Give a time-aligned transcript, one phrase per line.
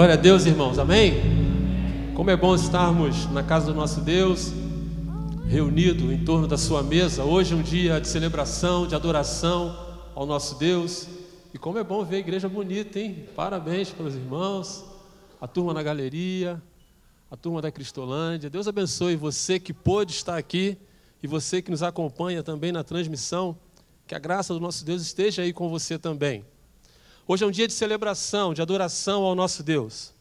[0.00, 1.12] Glória a Deus, irmãos, amém?
[2.14, 4.50] Como é bom estarmos na casa do nosso Deus,
[5.46, 7.22] reunido em torno da sua mesa.
[7.22, 9.76] Hoje é um dia de celebração, de adoração
[10.14, 11.06] ao nosso Deus.
[11.52, 13.28] E como é bom ver a igreja bonita, hein?
[13.36, 14.86] Parabéns para os irmãos,
[15.38, 16.62] a turma na galeria,
[17.30, 18.48] a turma da Cristolândia.
[18.48, 20.78] Deus abençoe você que pôde estar aqui
[21.22, 23.54] e você que nos acompanha também na transmissão.
[24.06, 26.42] Que a graça do nosso Deus esteja aí com você também.
[27.32, 30.12] Hoje é um dia de celebração, de adoração ao nosso Deus.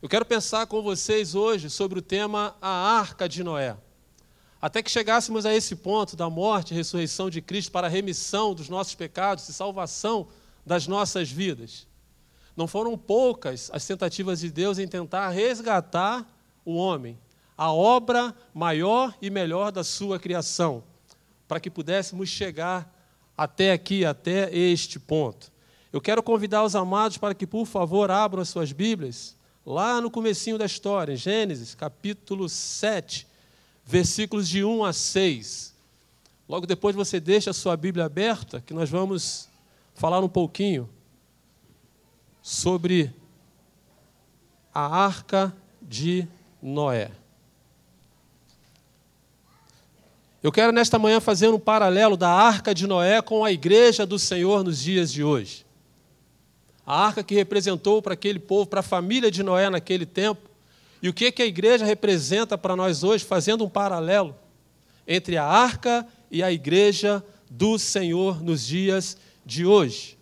[0.00, 3.76] Eu quero pensar com vocês hoje sobre o tema A Arca de Noé.
[4.58, 8.54] Até que chegássemos a esse ponto da morte e ressurreição de Cristo para a remissão
[8.54, 10.28] dos nossos pecados e salvação
[10.64, 11.86] das nossas vidas.
[12.56, 16.26] Não foram poucas as tentativas de Deus em tentar resgatar
[16.64, 17.18] o homem,
[17.58, 20.82] a obra maior e melhor da sua criação,
[21.46, 22.90] para que pudéssemos chegar
[23.36, 25.57] até aqui, até este ponto.
[25.90, 30.10] Eu quero convidar os amados para que, por favor, abram as suas Bíblias, lá no
[30.10, 33.26] comecinho da história, em Gênesis, capítulo 7,
[33.86, 35.74] versículos de 1 a 6.
[36.46, 39.48] Logo depois você deixa a sua Bíblia aberta, que nós vamos
[39.94, 40.88] falar um pouquinho
[42.42, 43.10] sobre
[44.74, 46.28] a arca de
[46.62, 47.10] Noé.
[50.42, 54.18] Eu quero nesta manhã fazer um paralelo da arca de Noé com a igreja do
[54.18, 55.66] Senhor nos dias de hoje
[56.88, 60.48] a arca que representou para aquele povo, para a família de Noé naquele tempo,
[61.02, 64.34] e o que, que a igreja representa para nós hoje, fazendo um paralelo
[65.06, 70.16] entre a arca e a igreja do Senhor nos dias de hoje.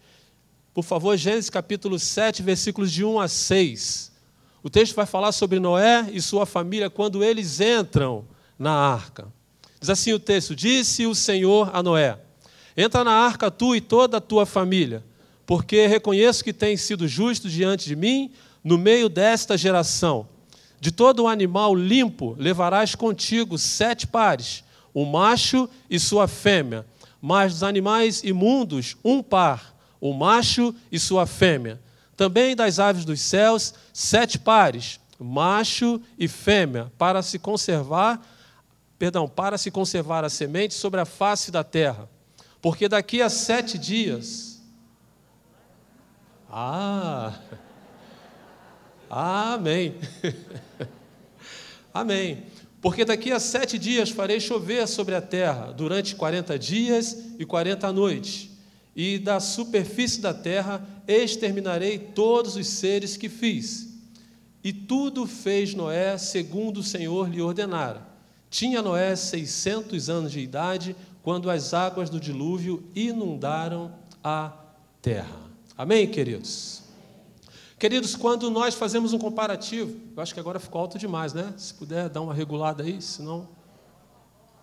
[0.74, 4.12] Por favor, Gênesis capítulo 7, versículos de 1 a 6.
[4.60, 8.24] O texto vai falar sobre Noé e sua família quando eles entram
[8.58, 9.32] na arca.
[9.78, 12.18] Diz assim o texto: Disse o Senhor a Noé:
[12.76, 15.04] Entra na arca tu e toda a tua família
[15.46, 18.32] porque reconheço que tens sido justo diante de mim
[18.64, 20.28] no meio desta geração.
[20.80, 26.84] De todo animal limpo levarás contigo sete pares, o macho e sua fêmea,
[27.22, 31.80] mas dos animais imundos, um par, o macho e sua fêmea.
[32.16, 38.20] Também das aves dos céus, sete pares, macho e fêmea, para se conservar,
[38.98, 42.08] perdão, para se conservar a semente sobre a face da terra.
[42.60, 44.45] Porque daqui a sete dias
[46.58, 47.34] ah!
[49.10, 49.94] Amém.
[51.92, 52.44] Amém.
[52.80, 57.92] Porque daqui a sete dias farei chover sobre a terra, durante quarenta dias e quarenta
[57.92, 58.48] noites,
[58.94, 63.88] e da superfície da terra exterminarei todos os seres que fiz.
[64.64, 68.06] E tudo fez Noé segundo o Senhor lhe ordenara.
[68.48, 73.92] Tinha Noé seiscentos anos de idade quando as águas do dilúvio inundaram
[74.24, 74.52] a
[75.02, 75.45] terra.
[75.78, 76.80] Amém, queridos?
[77.78, 81.52] Queridos, quando nós fazemos um comparativo, eu acho que agora ficou alto demais, né?
[81.58, 83.46] Se puder dar uma regulada aí, senão.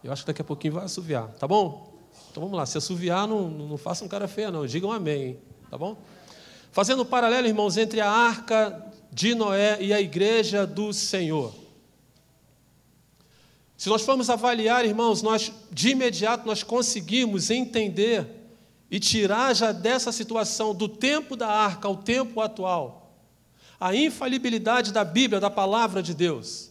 [0.04, 1.94] Eu acho que daqui a pouquinho vai assoviar, tá bom?
[2.32, 4.66] Então vamos lá, se assoviar, não, não faça um cara feia, não.
[4.66, 5.40] Digam amém, hein?
[5.70, 5.96] tá bom?
[6.72, 11.54] Fazendo um paralelo, irmãos, entre a arca de Noé e a igreja do Senhor.
[13.78, 18.43] Se nós formos avaliar, irmãos, nós de imediato nós conseguimos entender
[18.90, 23.04] e tirar já dessa situação do tempo da arca ao tempo atual
[23.84, 26.70] a infalibilidade da Bíblia, da palavra de Deus.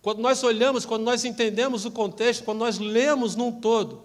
[0.00, 4.02] Quando nós olhamos, quando nós entendemos o contexto, quando nós lemos num todo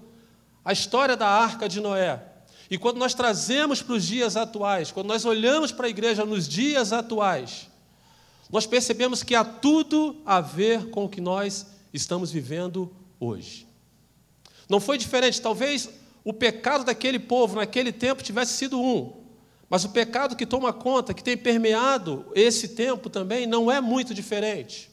[0.66, 2.22] a história da arca de Noé,
[2.70, 6.50] e quando nós trazemos para os dias atuais, quando nós olhamos para a igreja nos
[6.50, 7.70] dias atuais,
[8.52, 13.66] nós percebemos que há tudo a ver com o que nós estamos vivendo hoje.
[14.70, 15.90] Não foi diferente, talvez
[16.28, 19.14] o pecado daquele povo naquele tempo tivesse sido um,
[19.70, 24.14] mas o pecado que toma conta, que tem permeado esse tempo também, não é muito
[24.14, 24.92] diferente.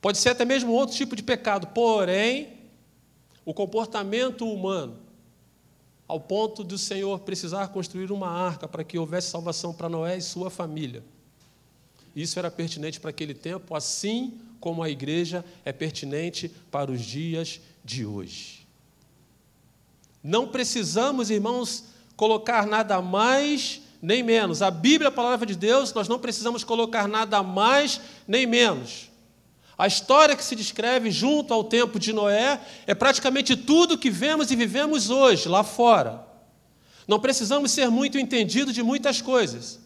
[0.00, 2.54] Pode ser até mesmo outro tipo de pecado, porém,
[3.44, 4.96] o comportamento humano,
[6.08, 10.22] ao ponto do Senhor precisar construir uma arca para que houvesse salvação para Noé e
[10.22, 11.04] sua família.
[12.14, 17.60] Isso era pertinente para aquele tempo, assim como a igreja é pertinente para os dias
[17.84, 18.55] de hoje.
[20.26, 21.84] Não precisamos, irmãos,
[22.16, 24.60] colocar nada mais nem menos.
[24.60, 29.08] A Bíblia, a palavra de Deus, nós não precisamos colocar nada mais nem menos.
[29.78, 34.50] A história que se descreve junto ao tempo de Noé é praticamente tudo que vemos
[34.50, 36.26] e vivemos hoje, lá fora.
[37.06, 39.78] Não precisamos ser muito entendidos de muitas coisas.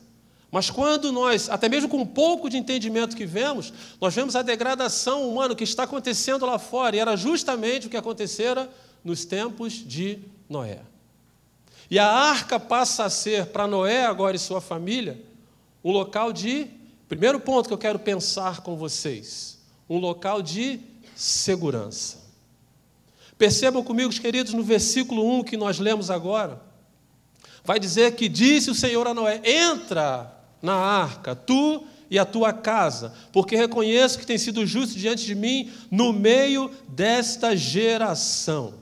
[0.51, 4.41] Mas quando nós, até mesmo com um pouco de entendimento que vemos, nós vemos a
[4.41, 8.71] degradação humana que está acontecendo lá fora, e era justamente o que acontecera
[9.05, 10.19] nos tempos de
[10.49, 10.81] Noé.
[11.91, 15.21] E a arca passa a ser para Noé, agora e sua família,
[15.83, 16.81] um local de
[17.11, 19.59] Primeiro ponto que eu quero pensar com vocês:
[19.89, 20.79] um local de
[21.17, 22.21] segurança.
[23.37, 26.63] Percebam comigo, queridos, no versículo 1 que nós lemos agora,
[27.65, 30.33] vai dizer que disse o Senhor a Noé: entra
[30.63, 35.35] na arca, tu e a tua casa, porque reconheço que tem sido justo diante de
[35.35, 38.75] mim no meio desta geração.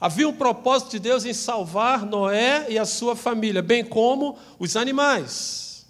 [0.00, 4.76] Havia um propósito de Deus em salvar Noé e a sua família, bem como os
[4.76, 5.86] animais.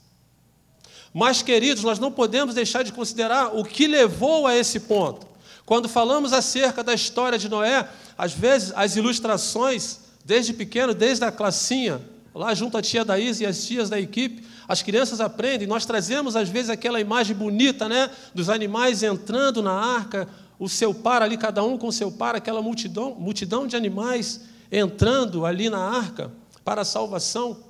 [1.12, 5.26] Mas, queridos, nós não podemos deixar de considerar o que levou a esse ponto.
[5.64, 11.32] Quando falamos acerca da história de Noé, às vezes as ilustrações, desde pequeno, desde a
[11.32, 12.00] classinha,
[12.32, 16.36] lá junto à tia Daís e as tias da equipe, as crianças aprendem, nós trazemos
[16.36, 21.36] às vezes aquela imagem bonita, né, dos animais entrando na arca, o seu par ali,
[21.36, 26.32] cada um com seu par, aquela multidão, multidão de animais entrando ali na arca
[26.64, 27.64] para a salvação.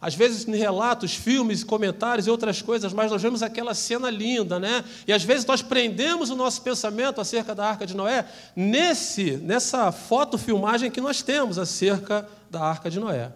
[0.00, 4.60] Às vezes em relatos, filmes, comentários e outras coisas, mas nós vemos aquela cena linda,
[4.60, 4.84] né?
[5.06, 9.90] E às vezes nós prendemos o nosso pensamento acerca da Arca de Noé nesse, nessa
[9.90, 13.32] fotofilmagem que nós temos acerca da Arca de Noé.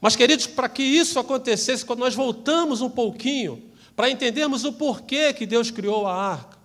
[0.00, 3.62] Mas, queridos, para que isso acontecesse, quando nós voltamos um pouquinho,
[3.94, 6.55] para entendermos o porquê que Deus criou a arca,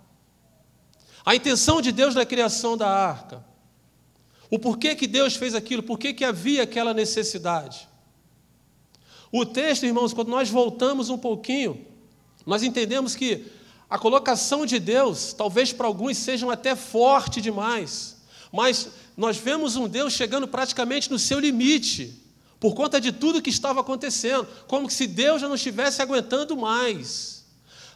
[1.25, 3.43] a intenção de Deus na criação da arca,
[4.49, 7.87] o porquê que Deus fez aquilo, porquê que havia aquela necessidade.
[9.31, 11.85] O texto, irmãos, quando nós voltamos um pouquinho,
[12.45, 13.45] nós entendemos que
[13.89, 18.17] a colocação de Deus, talvez para alguns sejam até forte demais,
[18.51, 22.19] mas nós vemos um Deus chegando praticamente no seu limite,
[22.59, 27.40] por conta de tudo que estava acontecendo, como se Deus já não estivesse aguentando mais.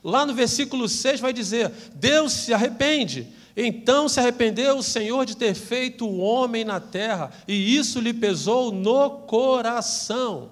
[0.05, 3.27] Lá no versículo 6 vai dizer: Deus se arrepende.
[3.57, 8.13] Então se arrependeu o Senhor de ter feito o homem na terra, e isso lhe
[8.13, 10.51] pesou no coração.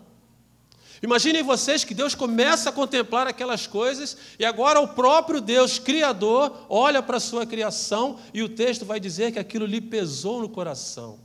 [1.03, 6.65] Imaginem vocês que Deus começa a contemplar aquelas coisas e agora o próprio Deus, Criador,
[6.69, 10.47] olha para a sua criação e o texto vai dizer que aquilo lhe pesou no
[10.47, 11.19] coração.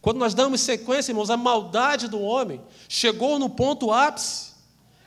[0.00, 4.49] Quando nós damos sequência, irmãos, a maldade do homem chegou no ponto ápice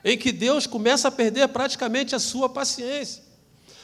[0.03, 3.23] em que Deus começa a perder praticamente a sua paciência.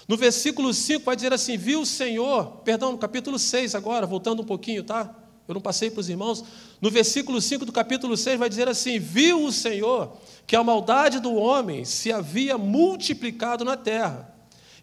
[0.07, 4.41] No versículo 5 vai dizer assim: Viu o Senhor, perdão, no capítulo 6 agora, voltando
[4.41, 5.15] um pouquinho, tá?
[5.47, 6.43] Eu não passei para os irmãos.
[6.81, 11.19] No versículo 5 do capítulo 6 vai dizer assim: Viu o Senhor que a maldade
[11.19, 14.33] do homem se havia multiplicado na terra,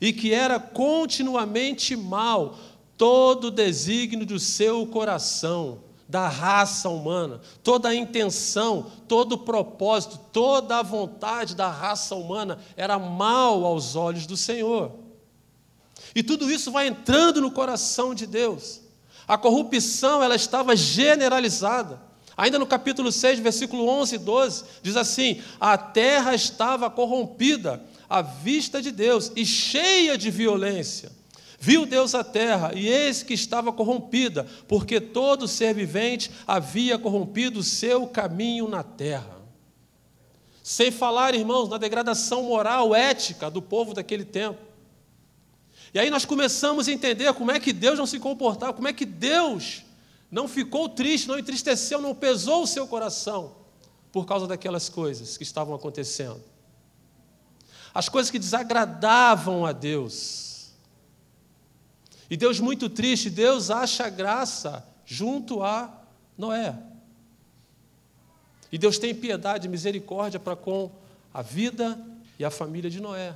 [0.00, 2.56] e que era continuamente mal
[2.96, 10.20] todo o desígnio do seu coração, da raça humana, toda a intenção, todo o propósito,
[10.32, 14.92] toda a vontade da raça humana era mal aos olhos do Senhor.
[16.14, 18.80] E tudo isso vai entrando no coração de Deus.
[19.26, 22.00] A corrupção ela estava generalizada.
[22.36, 28.22] Ainda no capítulo 6, versículo 11 e 12, diz assim: A terra estava corrompida à
[28.22, 31.10] vista de Deus e cheia de violência.
[31.58, 37.60] Viu Deus a terra, e eis que estava corrompida, porque todo ser vivente havia corrompido
[37.60, 39.36] o seu caminho na terra.
[40.62, 44.60] Sem falar, irmãos, na degradação moral, ética do povo daquele tempo.
[45.94, 48.92] E aí nós começamos a entender como é que Deus não se comportava, como é
[48.92, 49.84] que Deus
[50.30, 53.54] não ficou triste, não entristeceu, não pesou o seu coração
[54.12, 56.42] por causa daquelas coisas que estavam acontecendo.
[57.94, 60.45] As coisas que desagradavam a Deus.
[62.28, 66.02] E Deus, muito triste, Deus acha graça junto a
[66.36, 66.76] Noé.
[68.70, 70.90] E Deus tem piedade e misericórdia para com
[71.32, 71.98] a vida
[72.38, 73.34] e a família de Noé.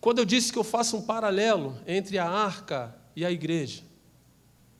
[0.00, 3.82] Quando eu disse que eu faço um paralelo entre a arca e a igreja,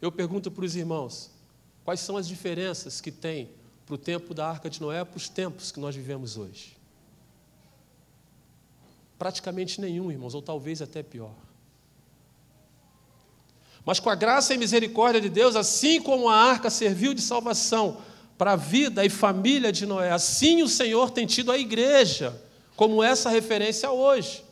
[0.01, 1.31] eu pergunto para os irmãos:
[1.85, 3.51] quais são as diferenças que tem
[3.87, 6.77] para o tempo da arca de Noé para os tempos que nós vivemos hoje?
[9.23, 11.31] Praticamente nenhum, irmãos, ou talvez até pior.
[13.85, 17.99] Mas com a graça e misericórdia de Deus, assim como a arca serviu de salvação
[18.37, 22.43] para a vida e família de Noé, assim o Senhor tem tido a igreja
[22.75, 24.43] como essa referência hoje.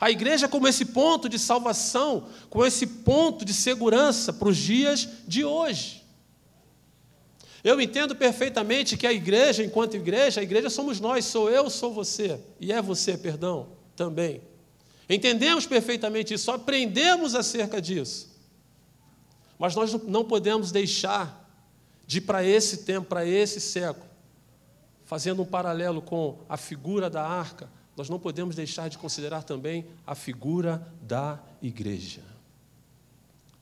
[0.00, 5.08] A igreja como esse ponto de salvação, como esse ponto de segurança para os dias
[5.28, 6.04] de hoje.
[7.62, 11.94] Eu entendo perfeitamente que a igreja, enquanto igreja, a igreja somos nós, sou eu, sou
[11.94, 14.40] você, e é você, perdão, também.
[15.10, 18.30] Entendemos perfeitamente isso, aprendemos acerca disso.
[19.58, 21.46] Mas nós não podemos deixar
[22.06, 24.08] de ir para esse tempo, para esse século,
[25.04, 29.84] fazendo um paralelo com a figura da arca, nós não podemos deixar de considerar também
[30.06, 32.22] a figura da igreja.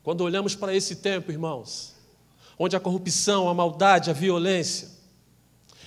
[0.01, 1.95] Quando olhamos para esse tempo, irmãos,
[2.57, 4.87] onde a corrupção, a maldade, a violência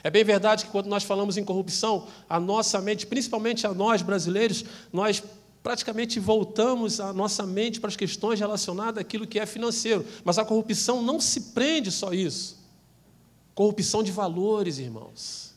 [0.02, 4.02] É bem verdade que quando nós falamos em corrupção, a nossa mente, principalmente a nós
[4.02, 5.22] brasileiros, nós
[5.62, 10.04] praticamente voltamos a nossa mente para as questões relacionadas àquilo que é financeiro.
[10.24, 12.58] Mas a corrupção não se prende só isso.
[13.54, 15.52] Corrupção de valores, irmãos.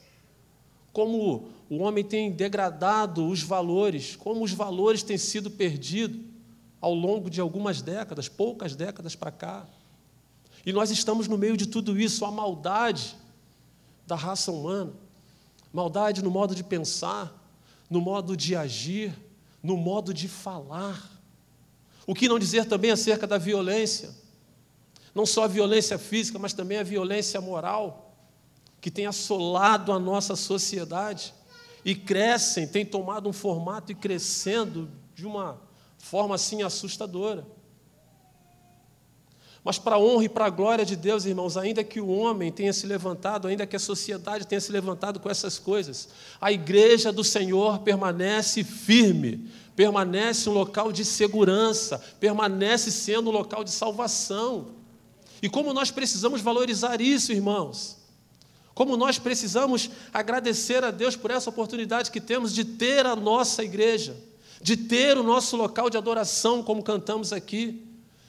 [0.94, 6.22] Como o homem tem degradado os valores, como os valores têm sido perdidos
[6.80, 9.66] ao longo de algumas décadas, poucas décadas para cá.
[10.64, 13.16] E nós estamos no meio de tudo isso, a maldade
[14.06, 14.94] da raça humana,
[15.74, 17.34] maldade no modo de pensar,
[17.90, 19.14] no modo de agir,
[19.62, 21.12] no modo de falar.
[22.06, 24.16] O que não dizer também acerca da violência?
[25.14, 28.16] Não só a violência física, mas também a violência moral,
[28.80, 31.34] que tem assolado a nossa sociedade
[31.84, 35.60] e crescem, tem tomado um formato e crescendo de uma
[35.98, 37.46] forma assim assustadora.
[39.66, 42.52] Mas para a honra e para a glória de Deus, irmãos, ainda que o homem
[42.52, 46.08] tenha se levantado, ainda que a sociedade tenha se levantado com essas coisas,
[46.40, 53.64] a igreja do Senhor permanece firme, permanece um local de segurança, permanece sendo um local
[53.64, 54.68] de salvação.
[55.42, 57.98] E como nós precisamos valorizar isso, irmãos?
[58.76, 63.64] Como nós precisamos agradecer a Deus por essa oportunidade que temos de ter a nossa
[63.64, 64.16] igreja,
[64.62, 67.85] de ter o nosso local de adoração, como cantamos aqui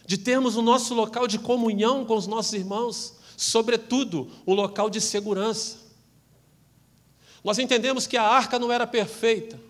[0.06, 5.00] de termos o nosso local de comunhão com os nossos irmãos, sobretudo o local de
[5.00, 5.78] segurança.
[7.42, 9.60] Nós entendemos que a arca não era perfeita.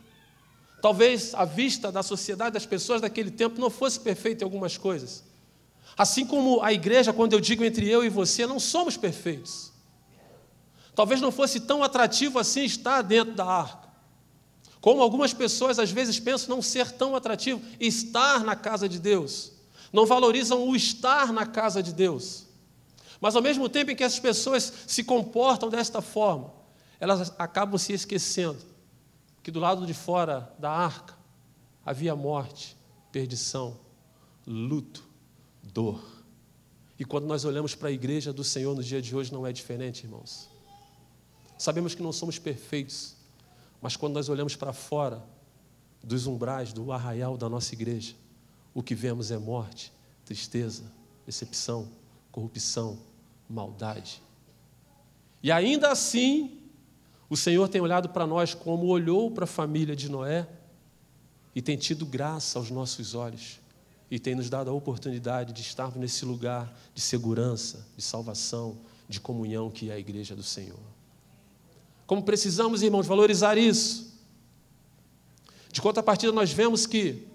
[0.82, 5.24] Talvez a vista da sociedade, das pessoas daquele tempo, não fosse perfeita em algumas coisas.
[5.96, 9.72] Assim como a igreja, quando eu digo entre eu e você, não somos perfeitos.
[10.94, 13.88] Talvez não fosse tão atrativo assim estar dentro da arca.
[14.82, 19.55] Como algumas pessoas às vezes pensam não ser tão atrativo estar na casa de Deus
[19.92, 22.46] não valorizam o estar na casa de Deus.
[23.20, 26.52] Mas ao mesmo tempo em que essas pessoas se comportam desta forma,
[27.00, 28.62] elas acabam se esquecendo
[29.42, 31.14] que do lado de fora da arca
[31.84, 32.76] havia morte,
[33.12, 33.78] perdição,
[34.46, 35.04] luto,
[35.62, 36.02] dor.
[36.98, 39.52] E quando nós olhamos para a igreja do Senhor no dia de hoje, não é
[39.52, 40.48] diferente, irmãos.
[41.58, 43.14] Sabemos que não somos perfeitos,
[43.80, 45.22] mas quando nós olhamos para fora
[46.02, 48.14] dos umbrais, do arraial da nossa igreja,
[48.76, 49.90] o que vemos é morte,
[50.22, 50.82] tristeza,
[51.24, 51.88] decepção,
[52.30, 52.98] corrupção,
[53.48, 54.22] maldade.
[55.42, 56.60] E ainda assim,
[57.30, 60.46] o Senhor tem olhado para nós como olhou para a família de Noé
[61.54, 63.58] e tem tido graça aos nossos olhos
[64.10, 68.76] e tem nos dado a oportunidade de estarmos nesse lugar de segurança, de salvação,
[69.08, 70.76] de comunhão que é a igreja do Senhor.
[72.06, 74.20] Como precisamos, irmãos, valorizar isso.
[75.72, 77.26] De contrapartida, nós vemos que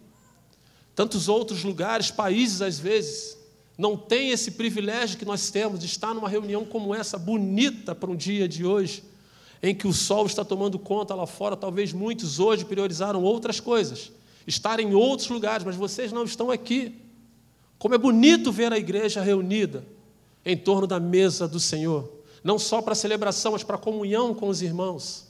[0.95, 3.38] Tantos outros lugares, países às vezes,
[3.77, 8.12] não têm esse privilégio que nós temos de estar numa reunião como essa, bonita para
[8.12, 9.03] um dia de hoje,
[9.63, 11.55] em que o sol está tomando conta lá fora.
[11.55, 14.12] Talvez muitos hoje priorizaram outras coisas,
[14.45, 16.95] estar em outros lugares, mas vocês não estão aqui.
[17.79, 19.83] Como é bonito ver a igreja reunida
[20.45, 22.12] em torno da mesa do Senhor,
[22.43, 25.27] não só para celebração, mas para comunhão com os irmãos.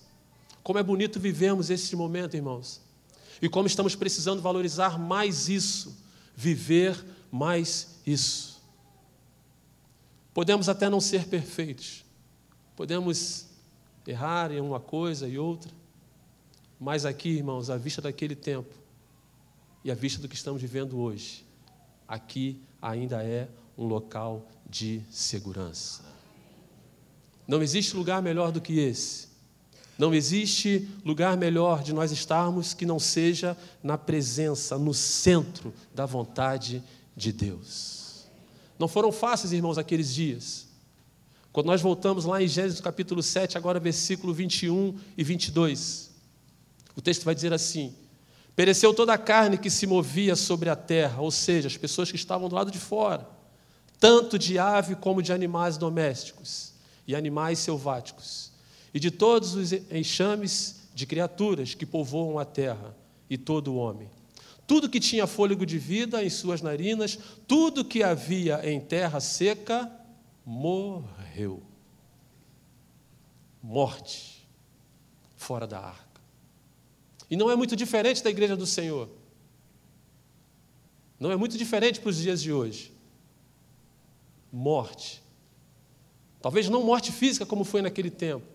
[0.64, 2.82] Como é bonito vivemos esse momento, irmãos.
[3.42, 5.98] E como estamos precisando valorizar mais isso,
[6.36, 8.62] viver mais isso.
[10.34, 12.06] Podemos até não ser perfeitos,
[12.76, 13.48] podemos
[14.06, 15.72] errar em uma coisa e outra,
[16.80, 18.74] mas aqui, irmãos, à vista daquele tempo
[19.84, 21.46] e à vista do que estamos vivendo hoje,
[22.08, 26.04] aqui ainda é um local de segurança.
[27.48, 29.31] Não existe lugar melhor do que esse
[30.02, 36.08] não existe lugar melhor de nós estarmos que não seja na presença, no centro da
[36.08, 36.84] vontade
[37.16, 38.26] de Deus.
[38.80, 40.66] Não foram fáceis, irmãos, aqueles dias.
[41.54, 46.10] Quando nós voltamos lá em Gênesis capítulo 7, agora versículo 21 e 22,
[46.96, 47.94] o texto vai dizer assim:
[48.56, 52.16] Pereceu toda a carne que se movia sobre a terra, ou seja, as pessoas que
[52.16, 53.30] estavam do lado de fora,
[54.00, 56.74] tanto de ave como de animais domésticos
[57.06, 58.51] e animais selváticos
[58.94, 62.96] e de todos os enxames de criaturas que povoam a terra
[63.30, 64.10] e todo o homem.
[64.68, 67.18] Tudo que tinha fôlego de vida em suas narinas,
[67.48, 69.92] tudo que havia em terra seca,
[70.46, 71.62] morreu.
[73.62, 74.48] Morte
[75.36, 76.22] fora da arca.
[77.30, 79.10] E não é muito diferente da igreja do Senhor.
[81.20, 82.94] Não é muito diferente para os dias de hoje.
[84.52, 85.24] Morte.
[86.42, 88.46] Talvez não morte física como foi naquele tempo,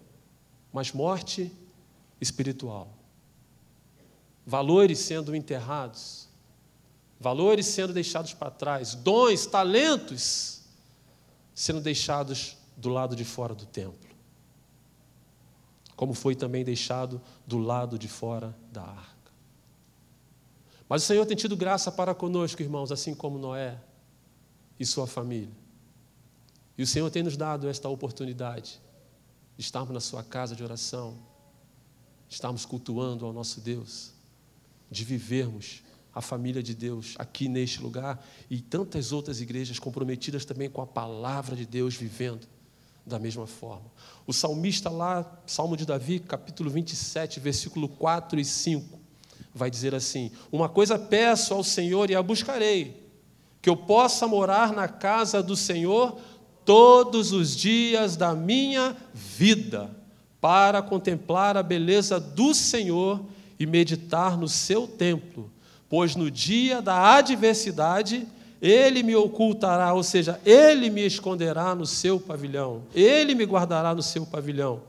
[0.76, 1.50] mas morte
[2.20, 2.92] espiritual.
[4.44, 6.28] Valores sendo enterrados,
[7.18, 10.64] valores sendo deixados para trás, dons, talentos
[11.54, 14.10] sendo deixados do lado de fora do templo.
[15.96, 19.32] como foi também deixado do lado de fora da arca.
[20.86, 23.80] Mas o Senhor tem tido graça para conosco, irmãos, assim como Noé
[24.78, 25.56] e sua família.
[26.76, 28.84] E o Senhor tem nos dado esta oportunidade
[29.56, 31.16] de estarmos na sua casa de oração,
[32.28, 34.12] de estarmos cultuando ao nosso Deus,
[34.90, 35.82] de vivermos
[36.14, 40.86] a família de Deus aqui neste lugar e tantas outras igrejas comprometidas também com a
[40.86, 42.46] palavra de Deus vivendo
[43.04, 43.84] da mesma forma.
[44.26, 48.98] O salmista lá, Salmo de Davi, capítulo 27, versículo 4 e 5,
[49.54, 53.06] vai dizer assim: Uma coisa peço ao Senhor e a buscarei,
[53.62, 56.18] que eu possa morar na casa do Senhor
[56.66, 59.88] todos os dias da minha vida,
[60.40, 63.24] para contemplar a beleza do Senhor
[63.58, 65.50] e meditar no seu templo,
[65.88, 68.26] pois no dia da adversidade
[68.60, 74.02] ele me ocultará, ou seja, ele me esconderá no seu pavilhão, ele me guardará no
[74.02, 74.82] seu pavilhão.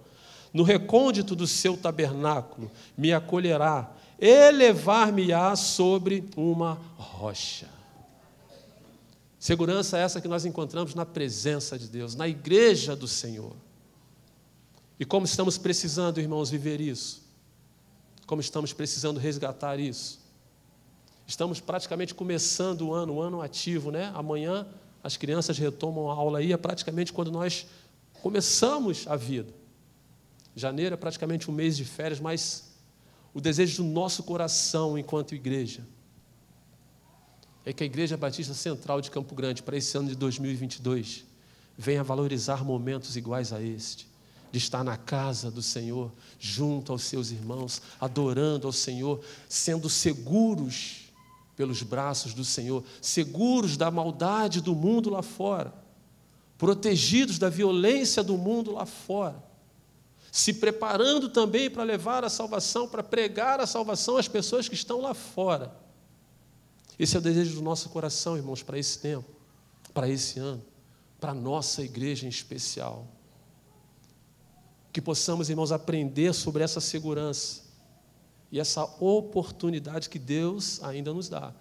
[0.53, 7.76] No recôndito do seu tabernáculo me acolherá, elevar-me-á sobre uma rocha.
[9.47, 13.55] Segurança essa que nós encontramos na presença de Deus, na igreja do Senhor.
[14.99, 17.25] E como estamos precisando, irmãos, viver isso?
[18.25, 20.19] Como estamos precisando resgatar isso?
[21.25, 24.11] Estamos praticamente começando o ano, o ano ativo, né?
[24.15, 24.67] Amanhã
[25.01, 27.67] as crianças retomam a aula aí, é praticamente quando nós
[28.21, 29.53] começamos a vida.
[30.57, 32.73] Janeiro é praticamente um mês de férias, mas
[33.33, 35.85] o desejo do nosso coração enquanto igreja
[37.69, 41.25] é que a Igreja Batista Central de Campo Grande, para esse ano de 2022,
[41.77, 44.07] venha valorizar momentos iguais a este,
[44.49, 46.09] de estar na casa do Senhor,
[46.39, 49.19] junto aos seus irmãos, adorando ao Senhor,
[49.49, 51.11] sendo seguros
[51.57, 55.73] pelos braços do Senhor, seguros da maldade do mundo lá fora,
[56.57, 59.43] protegidos da violência do mundo lá fora,
[60.31, 65.01] se preparando também para levar a salvação, para pregar a salvação às pessoas que estão
[65.01, 65.85] lá fora.
[66.99, 69.29] Esse é o desejo do nosso coração, irmãos, para esse tempo,
[69.93, 70.63] para esse ano,
[71.19, 73.07] para a nossa igreja em especial.
[74.91, 77.63] Que possamos, irmãos, aprender sobre essa segurança
[78.51, 81.53] e essa oportunidade que Deus ainda nos dá.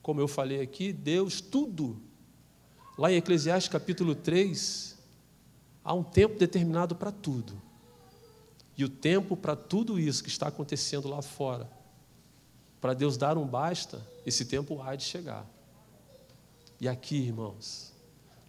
[0.00, 2.00] Como eu falei aqui, Deus tudo.
[2.96, 4.96] Lá em Eclesiastes capítulo 3,
[5.82, 7.60] há um tempo determinado para tudo.
[8.76, 11.68] E o tempo para tudo isso que está acontecendo lá fora,
[12.82, 15.46] para Deus dar um basta, esse tempo há de chegar.
[16.80, 17.92] E aqui, irmãos,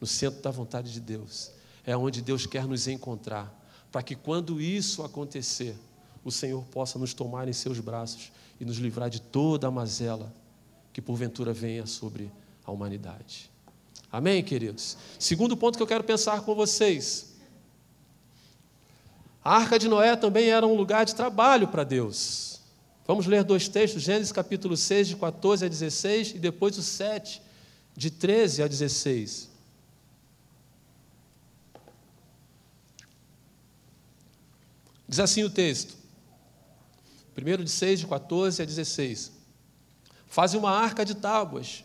[0.02, 1.52] no centro da vontade de Deus,
[1.86, 3.54] é onde Deus quer nos encontrar,
[3.92, 5.78] para que quando isso acontecer,
[6.26, 10.34] o Senhor possa nos tomar em seus braços e nos livrar de toda a mazela
[10.92, 12.32] que porventura venha sobre
[12.66, 13.52] a humanidade.
[14.12, 14.98] Amém, queridos?
[15.20, 17.36] Segundo ponto que eu quero pensar com vocês.
[19.44, 22.53] A arca de Noé também era um lugar de trabalho para Deus.
[23.06, 27.42] Vamos ler dois textos, Gênesis capítulo 6, de 14 a 16, e depois o 7,
[27.96, 29.50] de 13 a 16.
[35.06, 35.98] Diz assim o texto:
[37.38, 39.34] 1 de 6, de 14 a 16.
[40.26, 41.84] Faze uma arca de tábuas,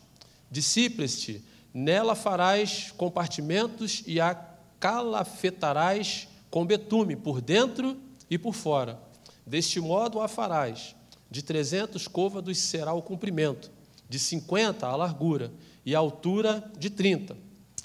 [0.48, 4.34] de cipreste, nela farás compartimentos e a
[4.78, 8.00] calafetarás com betume, por dentro
[8.30, 9.02] e por fora.
[9.44, 10.94] Deste modo a farás.
[11.30, 13.70] De trezentos côvados será o comprimento,
[14.08, 15.52] de cinquenta a largura,
[15.84, 17.36] e a altura de trinta.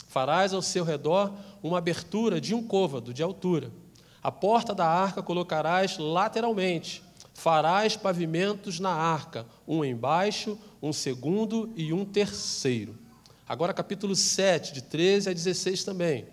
[0.10, 3.72] Farás ao seu redor uma abertura de um côvado de altura.
[4.22, 7.02] A porta da arca colocarás lateralmente,
[7.34, 12.98] farás pavimentos na arca, um embaixo, um segundo e um terceiro.
[13.48, 16.26] Agora, capítulo 7, de 13 a 16 também.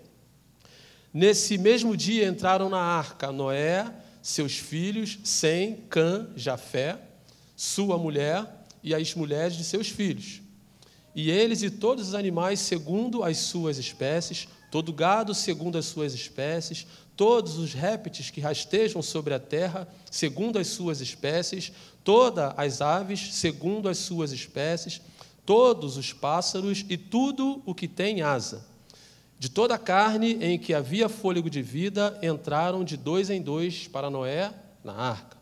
[1.14, 3.92] Nesse mesmo dia entraram na arca Noé,
[4.22, 6.98] seus filhos, Sem, Cã, Jafé,
[7.56, 10.40] sua mulher e as mulheres de seus filhos.
[11.14, 16.14] E eles e todos os animais segundo as suas espécies, todo gado segundo as suas
[16.14, 21.72] espécies, todos os répteis que rastejam sobre a terra, segundo as suas espécies,
[22.04, 25.02] todas as aves, segundo as suas espécies,
[25.44, 28.69] todos os pássaros e tudo o que tem asa.
[29.40, 33.88] De toda a carne em que havia fôlego de vida, entraram de dois em dois
[33.88, 34.52] para Noé
[34.84, 35.38] na arca.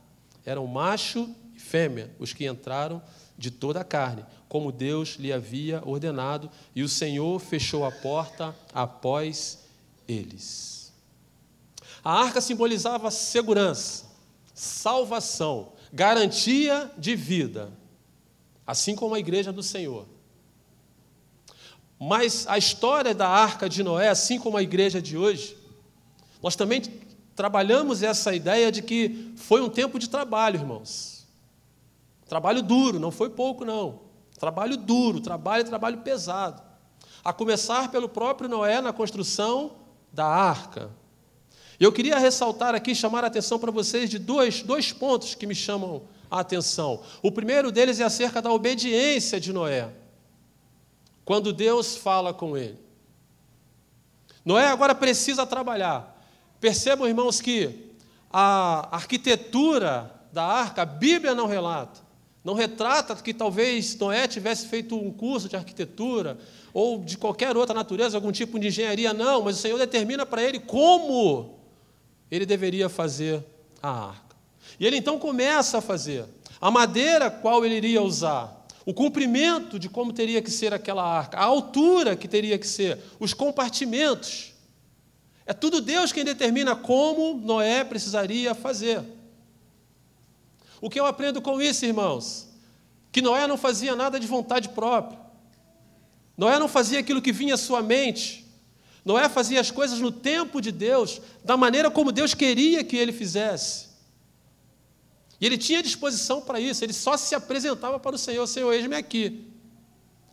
[0.47, 3.03] Eram macho e fêmea os que entraram
[3.37, 8.55] de toda a carne, como Deus lhe havia ordenado, e o Senhor fechou a porta
[8.73, 9.65] após
[10.07, 10.93] eles.
[12.05, 14.07] A arca simbolizava segurança,
[14.55, 17.73] salvação, garantia de vida,
[18.65, 20.07] assim como a igreja do Senhor.
[21.99, 25.57] Mas a história da arca de Noé, assim como a igreja de hoje,
[26.43, 26.81] nós também
[27.35, 31.27] trabalhamos essa ideia de que foi um tempo de trabalho, irmãos.
[32.29, 34.01] Trabalho duro, não foi pouco, não.
[34.39, 36.63] Trabalho duro, trabalho, trabalho pesado.
[37.25, 39.73] A começar pelo próprio Noé na construção
[40.13, 40.91] da arca.
[41.81, 45.55] Eu queria ressaltar aqui, chamar a atenção para vocês de dois, dois pontos que me
[45.55, 47.03] chamam a atenção.
[47.23, 49.89] O primeiro deles é acerca da obediência de Noé,
[51.29, 52.79] quando Deus fala com ele.
[54.43, 56.19] Noé agora precisa trabalhar.
[56.59, 57.93] Percebam, irmãos, que
[58.33, 62.01] a arquitetura da arca, a Bíblia não relata.
[62.43, 66.39] Não retrata que talvez Noé tivesse feito um curso de arquitetura
[66.73, 70.43] ou de qualquer outra natureza, algum tipo de engenharia, não, mas o Senhor determina para
[70.43, 71.59] ele como
[72.31, 73.45] ele deveria fazer
[73.83, 74.35] a arca.
[74.81, 76.25] E ele então começa a fazer
[76.59, 78.58] a madeira qual ele iria usar,
[78.89, 82.99] o comprimento de como teria que ser aquela arca, a altura que teria que ser,
[83.21, 84.55] os compartimentos.
[85.45, 89.03] É tudo Deus quem determina como Noé precisaria fazer.
[90.81, 92.49] O que eu aprendo com isso, irmãos?
[93.13, 95.21] Que Noé não fazia nada de vontade própria.
[96.35, 98.47] Noé não fazia aquilo que vinha à sua mente.
[99.05, 103.13] Noé fazia as coisas no tempo de Deus, da maneira como Deus queria que ele
[103.13, 103.88] fizesse.
[105.41, 108.97] E ele tinha disposição para isso, ele só se apresentava para o Senhor: Senhor, eis-me
[108.97, 109.47] aqui.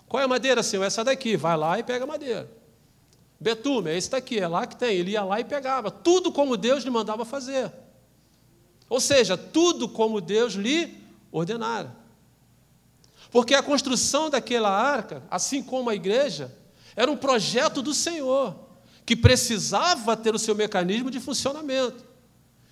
[0.08, 0.84] Qual é a madeira, Senhor?
[0.84, 1.36] Essa daqui.
[1.36, 2.50] Vai lá e pega a madeira.
[3.40, 4.96] Betume, é esse daqui, é lá que tem.
[4.96, 5.92] Ele ia lá e pegava.
[5.92, 7.72] Tudo como Deus lhe mandava fazer.
[8.90, 11.96] Ou seja, tudo como Deus lhe ordenara.
[13.32, 16.56] Porque a construção daquela arca, assim como a igreja,
[16.96, 18.56] era um projeto do Senhor,
[19.06, 22.06] que precisava ter o seu mecanismo de funcionamento.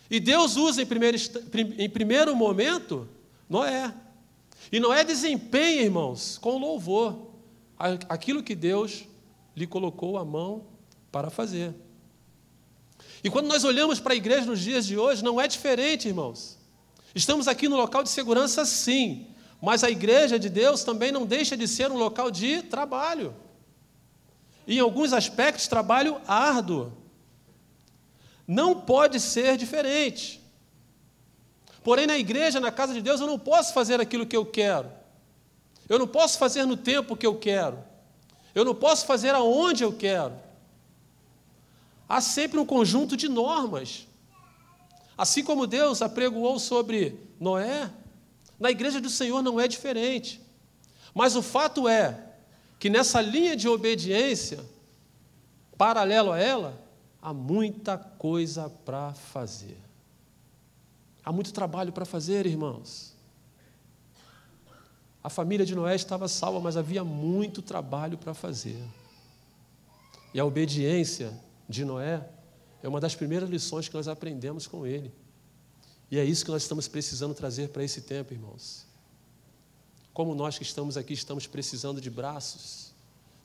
[0.09, 1.17] E Deus usa em primeiro,
[1.77, 3.07] em primeiro momento
[3.49, 3.93] Noé.
[4.71, 7.31] E Noé desempenha, irmãos, com louvor,
[8.09, 9.05] aquilo que Deus
[9.55, 10.65] lhe colocou a mão
[11.11, 11.73] para fazer.
[13.23, 16.57] E quando nós olhamos para a igreja nos dias de hoje, não é diferente, irmãos.
[17.15, 19.27] Estamos aqui no local de segurança, sim,
[19.61, 23.33] mas a igreja de Deus também não deixa de ser um local de trabalho.
[24.65, 26.91] E em alguns aspectos, trabalho árduo.
[28.47, 30.41] Não pode ser diferente.
[31.83, 34.89] Porém, na igreja, na casa de Deus, eu não posso fazer aquilo que eu quero.
[35.89, 37.83] Eu não posso fazer no tempo que eu quero.
[38.55, 40.33] Eu não posso fazer aonde eu quero.
[42.07, 44.07] Há sempre um conjunto de normas.
[45.17, 47.89] Assim como Deus apregoou sobre Noé,
[48.59, 50.41] na igreja do Senhor não é diferente.
[51.13, 52.17] Mas o fato é
[52.79, 54.59] que nessa linha de obediência,
[55.77, 56.82] paralelo a ela,
[57.23, 59.77] há muita coisa para fazer.
[61.23, 63.13] Há muito trabalho para fazer, irmãos.
[65.23, 68.77] A família de Noé estava salva, mas havia muito trabalho para fazer.
[70.33, 71.33] E a obediência
[71.69, 72.27] de Noé
[72.81, 75.13] é uma das primeiras lições que nós aprendemos com ele.
[76.11, 78.85] E é isso que nós estamos precisando trazer para esse tempo, irmãos.
[80.13, 82.91] Como nós que estamos aqui estamos precisando de braços,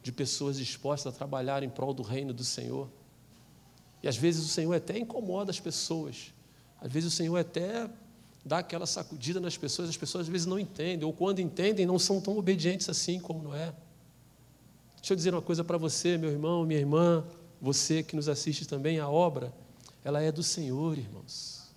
[0.03, 2.89] de pessoas dispostas a trabalhar em prol do reino do Senhor.
[4.03, 6.33] E às vezes o Senhor até incomoda as pessoas.
[6.81, 7.89] Às vezes o Senhor até
[8.45, 11.99] dá aquela sacudida nas pessoas, as pessoas às vezes não entendem, ou quando entendem, não
[11.99, 13.75] são tão obedientes assim como não é.
[14.97, 17.25] Deixa eu dizer uma coisa para você, meu irmão, minha irmã,
[17.61, 19.53] você que nos assiste também, a obra,
[20.05, 21.69] ela é do Senhor, irmãos.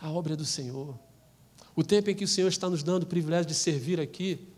[0.00, 0.98] A obra é do Senhor.
[1.74, 4.48] O tempo em que o Senhor está nos dando o privilégio de servir aqui,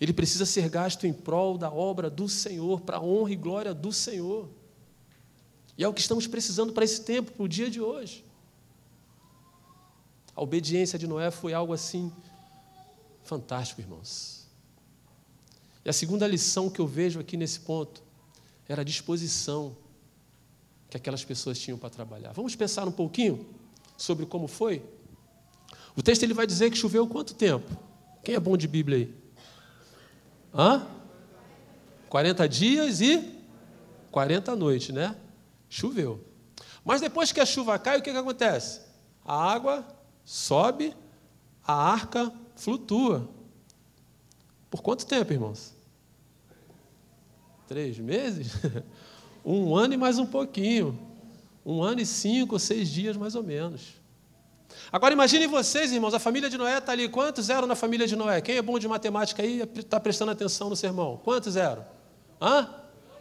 [0.00, 3.74] ele precisa ser gasto em prol da obra do Senhor, para a honra e glória
[3.74, 4.48] do Senhor.
[5.78, 8.24] E é o que estamos precisando para esse tempo, para o dia de hoje.
[10.34, 12.12] A obediência de Noé foi algo assim
[13.22, 14.48] fantástico, irmãos.
[15.84, 18.02] E a segunda lição que eu vejo aqui nesse ponto
[18.68, 19.76] era a disposição
[20.90, 22.32] que aquelas pessoas tinham para trabalhar.
[22.32, 23.46] Vamos pensar um pouquinho
[23.96, 24.82] sobre como foi?
[25.94, 27.70] O texto ele vai dizer que choveu quanto tempo?
[28.24, 29.14] Quem é bom de Bíblia aí?
[30.52, 30.86] Hã?
[32.08, 33.38] 40 dias e
[34.10, 35.14] 40 noites, né?
[35.68, 36.24] Choveu.
[36.84, 38.80] Mas depois que a chuva cai, o que, que acontece?
[39.24, 39.86] A água
[40.24, 40.96] sobe,
[41.66, 43.28] a arca flutua.
[44.70, 45.74] Por quanto tempo, irmãos?
[47.66, 48.52] Três meses?
[49.44, 50.98] Um ano e mais um pouquinho.
[51.64, 53.94] Um ano e cinco ou seis dias, mais ou menos.
[54.92, 57.08] Agora imaginem vocês, irmãos, a família de Noé está ali.
[57.08, 58.42] Quantos eram na família de Noé?
[58.42, 61.18] Quem é bom de matemática aí está prestando atenção no sermão?
[61.24, 61.84] Quantos eram?
[62.40, 62.68] Hã?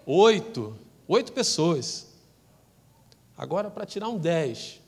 [0.05, 0.77] Oito.
[1.07, 2.06] Oito pessoas.
[3.37, 4.81] Agora, para tirar um dez.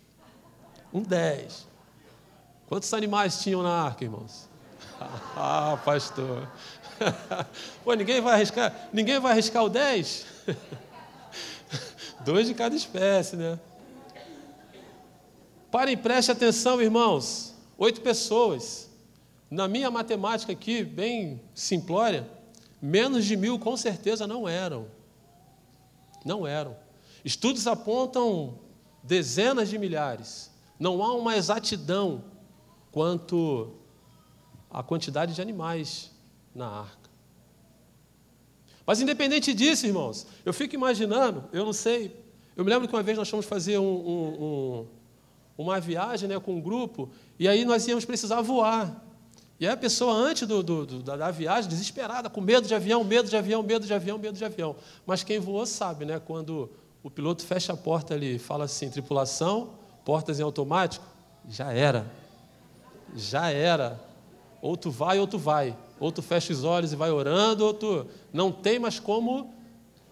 [0.91, 1.67] Um dez.
[2.67, 4.49] Quantos animais tinham na arca, irmãos?
[5.37, 6.49] ah, pastor.
[7.83, 10.25] Pô, ninguém vai arriscar, ninguém vai arriscar o 10?
[12.25, 13.59] Dois de cada espécie, né?
[15.71, 17.55] Parem, preste atenção, irmãos.
[17.77, 18.89] Oito pessoas.
[19.49, 22.27] Na minha matemática aqui, bem simplória,
[22.81, 24.87] menos de mil com certeza não eram.
[26.25, 26.75] Não eram.
[27.23, 28.59] Estudos apontam
[29.03, 30.51] dezenas de milhares.
[30.79, 32.23] Não há uma exatidão
[32.91, 33.73] quanto
[34.69, 36.11] à quantidade de animais
[36.53, 37.09] na arca.
[38.85, 42.15] Mas independente disso, irmãos, eu fico imaginando, eu não sei,
[42.55, 44.87] eu me lembro que uma vez nós fomos fazer um, um, um,
[45.57, 49.05] uma viagem né, com um grupo, e aí nós íamos precisar voar.
[49.59, 52.73] E aí a pessoa, antes do, do, do, da, da, viagem, desesperada, com medo de
[52.73, 54.75] avião, medo de avião, medo de avião, medo de avião.
[55.05, 56.17] Mas quem voou sabe, né?
[56.17, 56.71] Quando
[57.03, 59.71] o piloto fecha a porta ali fala assim, tripulação,
[60.03, 61.05] portas em automático,
[61.47, 62.09] já era.
[63.15, 63.99] Já era.
[64.61, 65.75] Ou tu vai ou tu vai.
[65.99, 69.53] Ou tu fecha os olhos e vai orando, ou tu não tem mais como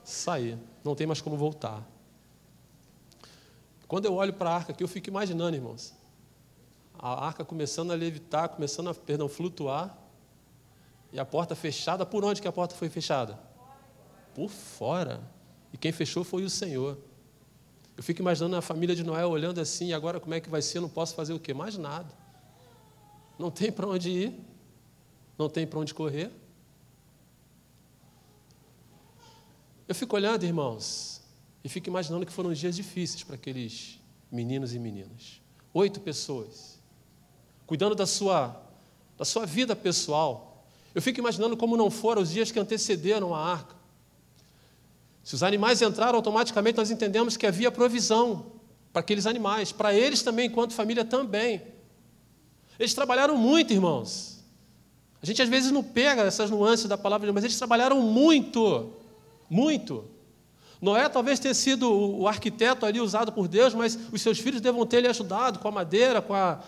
[0.04, 1.86] sair, não tem mais como voltar.
[3.88, 5.94] Quando eu olho para a arca aqui, eu fico imaginando, irmãos,
[7.00, 9.98] a arca começando a levitar, começando a, perdão, flutuar,
[11.12, 12.06] e a porta fechada.
[12.06, 13.40] Por onde que a porta foi fechada?
[14.34, 15.22] Por fora.
[15.74, 16.98] E quem fechou foi o Senhor.
[17.96, 20.62] Eu fico imaginando a família de Noé olhando assim, e agora como é que vai
[20.62, 20.78] ser?
[20.78, 21.54] Eu não posso fazer o quê?
[21.54, 22.14] Mais nada.
[23.40, 24.40] Não tem para onde ir,
[25.38, 26.32] não tem para onde correr.
[29.88, 31.22] Eu fico olhando, irmãos,
[31.64, 34.00] e fico imaginando que foram dias difíceis para aqueles
[34.32, 35.42] meninos e meninas.
[35.74, 36.80] Oito pessoas,
[37.66, 38.62] cuidando da sua,
[39.18, 40.66] da sua vida pessoal.
[40.94, 43.77] Eu fico imaginando como não foram os dias que antecederam a arca.
[45.28, 48.46] Se os animais entraram, automaticamente nós entendemos que havia provisão
[48.94, 51.62] para aqueles animais, para eles também, enquanto família também.
[52.80, 54.42] Eles trabalharam muito, irmãos.
[55.22, 58.94] A gente às vezes não pega essas nuances da palavra, mas eles trabalharam muito,
[59.50, 60.06] muito.
[60.82, 64.86] Noé talvez tenha sido o arquiteto ali usado por Deus, mas os seus filhos devam
[64.86, 66.64] ter lhe ajudado com a madeira, com a,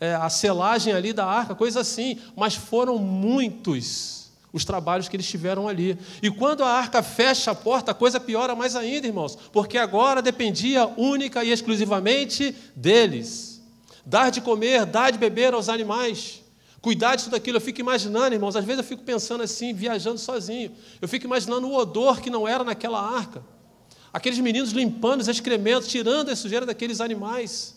[0.00, 2.18] é, a selagem ali da arca, coisa assim.
[2.34, 4.19] Mas foram muitos
[4.52, 5.96] os trabalhos que eles tiveram ali.
[6.22, 10.20] E quando a arca fecha a porta, a coisa piora mais ainda, irmãos, porque agora
[10.20, 13.62] dependia única e exclusivamente deles.
[14.04, 16.42] Dar de comer, dar de beber aos animais.
[16.80, 20.18] Cuidar de tudo aquilo, eu fico imaginando, irmãos, às vezes eu fico pensando assim, viajando
[20.18, 20.72] sozinho.
[21.00, 23.44] Eu fico imaginando o odor que não era naquela arca.
[24.12, 27.76] Aqueles meninos limpando os excrementos, tirando a sujeira daqueles animais.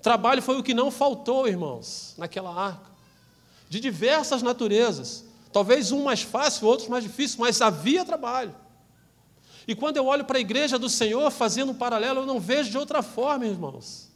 [0.00, 2.90] Trabalho foi o que não faltou, irmãos, naquela arca.
[3.68, 5.24] De diversas naturezas.
[5.52, 8.54] Talvez um mais fácil, outros mais difícil, mas havia trabalho.
[9.66, 12.70] E quando eu olho para a igreja do Senhor, fazendo um paralelo, eu não vejo
[12.70, 14.10] de outra forma, irmãos.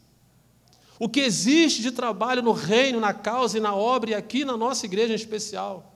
[0.98, 4.56] O que existe de trabalho no reino, na causa e na obra, e aqui na
[4.56, 5.92] nossa igreja em especial.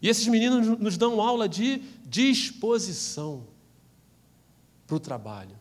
[0.00, 3.46] E esses meninos nos dão aula de disposição
[4.86, 5.58] para o trabalho.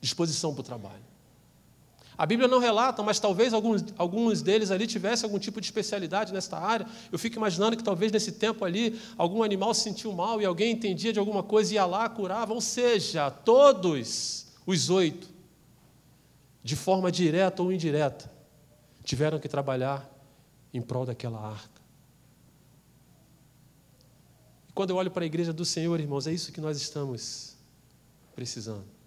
[0.00, 1.07] Disposição para o trabalho.
[2.18, 6.32] A Bíblia não relata, mas talvez alguns, alguns deles ali tivessem algum tipo de especialidade
[6.32, 6.84] nesta área.
[7.12, 10.72] Eu fico imaginando que talvez nesse tempo ali algum animal se sentiu mal e alguém
[10.72, 12.52] entendia de alguma coisa e ia lá, curava.
[12.52, 15.38] Ou seja, todos os oito
[16.68, 18.30] de forma direta ou indireta,
[19.04, 20.06] tiveram que trabalhar
[20.74, 21.80] em prol daquela arca.
[24.68, 27.56] E quando eu olho para a igreja do Senhor, irmãos, é isso que nós estamos
[28.34, 28.97] precisando.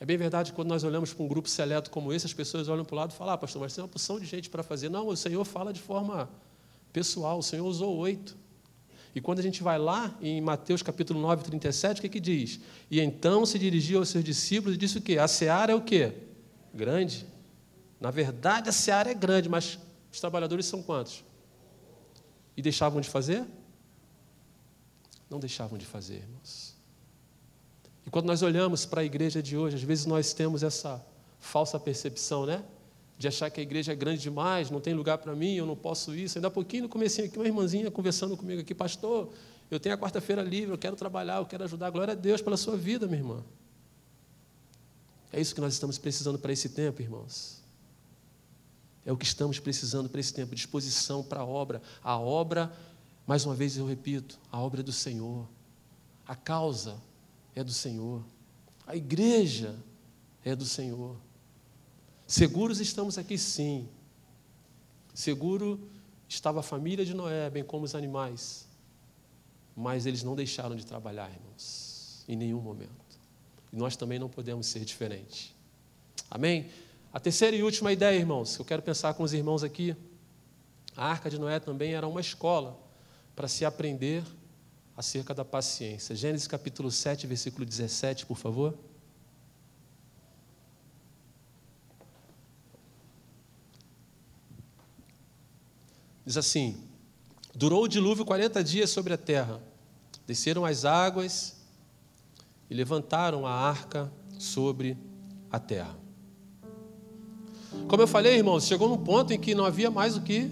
[0.00, 2.68] É bem verdade que quando nós olhamos para um grupo seleto como esse, as pessoas
[2.68, 4.62] olham para o lado e falam, ah, pastor, mas tem uma porção de gente para
[4.62, 4.88] fazer.
[4.88, 6.30] Não, o Senhor fala de forma
[6.92, 8.36] pessoal, o Senhor usou oito.
[9.14, 12.60] E quando a gente vai lá em Mateus capítulo 9, 37, o que, que diz?
[12.88, 15.18] E então se dirigiu aos seus discípulos e disse o quê?
[15.18, 16.12] A seara é o quê?
[16.72, 17.26] Grande.
[18.00, 19.78] Na verdade, a seara é grande, mas
[20.12, 21.24] os trabalhadores são quantos?
[22.56, 23.44] E deixavam de fazer?
[25.28, 26.67] Não deixavam de fazer, irmãos.
[28.08, 31.04] E quando nós olhamos para a igreja de hoje, às vezes nós temos essa
[31.38, 32.64] falsa percepção, né?
[33.18, 35.76] de achar que a igreja é grande demais, não tem lugar para mim, eu não
[35.76, 36.38] posso isso.
[36.38, 39.30] Ainda há pouquinho no comecinho aqui, uma irmãzinha conversando comigo aqui, pastor,
[39.70, 41.90] eu tenho a quarta-feira livre, eu quero trabalhar, eu quero ajudar.
[41.90, 43.44] Glória a Deus pela sua vida, minha irmã.
[45.30, 47.62] É isso que nós estamos precisando para esse tempo, irmãos.
[49.04, 51.82] É o que estamos precisando para esse tempo, disposição para a obra.
[52.02, 52.72] A obra,
[53.26, 55.46] mais uma vez eu repito, a obra é do Senhor.
[56.26, 57.06] A causa
[57.58, 58.24] é do Senhor.
[58.86, 59.74] A igreja
[60.44, 61.16] é do Senhor.
[62.26, 63.88] Seguros estamos aqui sim.
[65.12, 65.80] Seguro
[66.28, 68.68] estava a família de Noé, bem como os animais.
[69.76, 72.90] Mas eles não deixaram de trabalhar, irmãos, em nenhum momento.
[73.72, 75.52] E nós também não podemos ser diferentes.
[76.30, 76.70] Amém?
[77.12, 79.96] A terceira e última ideia, irmãos, que eu quero pensar com os irmãos aqui.
[80.96, 82.78] A arca de Noé também era uma escola
[83.34, 84.22] para se aprender
[84.98, 86.16] acerca da paciência.
[86.16, 88.76] Gênesis capítulo 7, versículo 17, por favor.
[96.26, 96.82] Diz assim:
[97.54, 99.62] Durou o dilúvio 40 dias sobre a terra.
[100.26, 101.56] Desceram as águas
[102.68, 104.98] e levantaram a arca sobre
[105.48, 105.96] a terra.
[107.86, 110.50] Como eu falei, irmãos, chegou num ponto em que não havia mais o que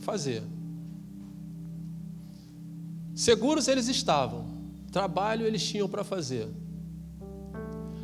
[0.00, 0.42] fazer.
[3.22, 4.44] Seguros eles estavam,
[4.90, 6.48] trabalho eles tinham para fazer.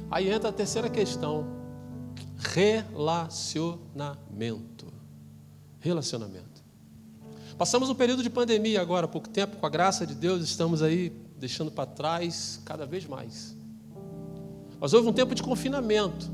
[0.09, 1.45] Aí entra a terceira questão:
[2.37, 4.87] relacionamento.
[5.81, 6.63] Relacionamento.
[7.59, 10.85] Passamos um período de pandemia agora, há pouco tempo, com a graça de Deus, estamos
[10.85, 13.57] aí deixando para trás cada vez mais.
[14.79, 16.31] Mas houve um tempo de confinamento,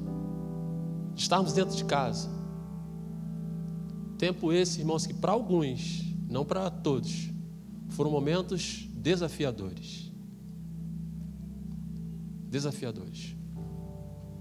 [1.15, 2.29] de estarmos dentro de casa.
[4.19, 7.33] Tempo esse, irmãos, que para alguns, não para todos,
[7.95, 10.13] foram momentos desafiadores.
[12.51, 13.37] Desafiadores.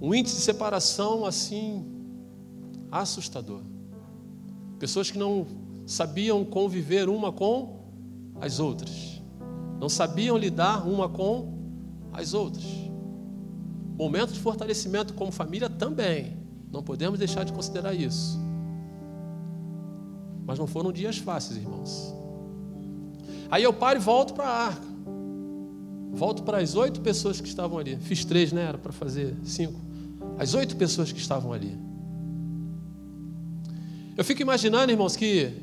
[0.01, 1.85] Um índice de separação assim
[2.91, 3.61] assustador.
[4.79, 5.45] Pessoas que não
[5.85, 7.79] sabiam conviver uma com
[8.41, 9.21] as outras.
[9.79, 11.53] Não sabiam lidar uma com
[12.11, 12.65] as outras.
[13.95, 16.37] Momento de fortalecimento como família também.
[16.71, 18.39] Não podemos deixar de considerar isso.
[20.45, 22.22] Mas não foram dias fáceis, irmãos.
[23.53, 24.87] Aí eu paro e volto para a arca.
[26.11, 27.97] Volto para as oito pessoas que estavam ali.
[27.97, 28.63] Fiz três, né?
[28.63, 29.79] Era para fazer cinco.
[30.39, 31.77] As oito pessoas que estavam ali.
[34.17, 35.53] Eu fico imaginando, irmãos, que.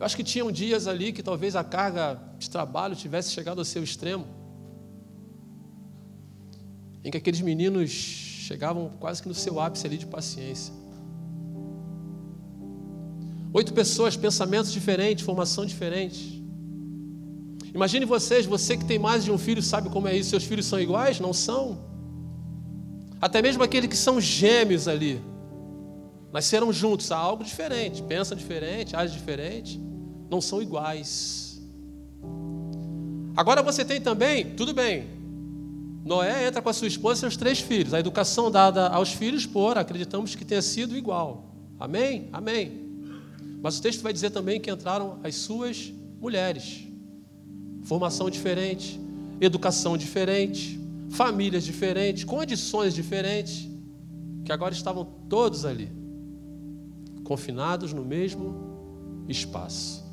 [0.00, 3.64] Eu acho que tinham dias ali que talvez a carga de trabalho tivesse chegado ao
[3.64, 4.26] seu extremo.
[7.04, 10.74] Em que aqueles meninos chegavam quase que no seu ápice ali de paciência.
[13.56, 16.44] Oito pessoas, pensamentos diferentes, formação diferente.
[17.74, 20.28] Imagine vocês, você que tem mais de um filho, sabe como é isso?
[20.28, 21.20] Seus filhos são iguais?
[21.20, 21.78] Não são.
[23.18, 25.22] Até mesmo aqueles que são gêmeos ali.
[26.30, 29.80] Nasceram juntos, há algo diferente, pensam diferente, agem diferente,
[30.28, 31.58] não são iguais.
[33.34, 35.06] Agora você tem também, tudo bem.
[36.04, 37.94] Noé entra com a sua esposa e seus três filhos.
[37.94, 41.54] A educação dada aos filhos por, acreditamos que tenha sido igual.
[41.80, 42.28] Amém?
[42.34, 42.85] Amém.
[43.66, 46.86] Mas o texto vai dizer também que entraram as suas mulheres.
[47.82, 49.00] Formação diferente,
[49.40, 53.68] educação diferente, famílias diferentes, condições diferentes,
[54.44, 55.90] que agora estavam todos ali,
[57.24, 58.54] confinados no mesmo
[59.28, 60.04] espaço.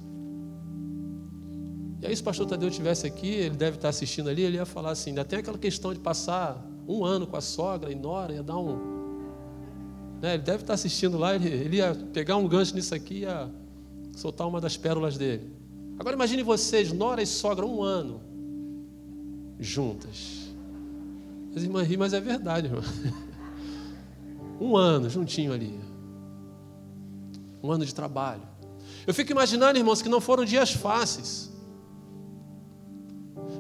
[2.02, 4.66] E aí, se o pastor Tadeu estivesse aqui, ele deve estar assistindo ali, ele ia
[4.66, 8.34] falar assim: ainda tem aquela questão de passar um ano com a sogra e nora,
[8.34, 9.03] ia dar um,
[10.24, 10.36] né?
[10.36, 13.52] Ele deve estar assistindo lá, ele, ele ia pegar um gancho nisso aqui e ia
[14.16, 15.54] soltar uma das pérolas dele.
[16.00, 18.22] Agora imagine vocês, Nora e sogra, um ano
[19.60, 20.48] juntas.
[21.54, 22.82] As irmãs riem, mas é verdade, irmão.
[24.62, 25.78] Um ano juntinho ali.
[27.62, 28.44] Um ano de trabalho.
[29.06, 31.52] Eu fico imaginando, irmãos, que não foram dias fáceis.